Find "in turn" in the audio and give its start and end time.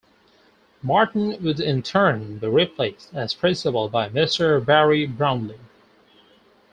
1.59-2.39